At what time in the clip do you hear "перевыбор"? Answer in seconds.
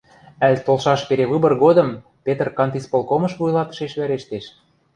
1.09-1.53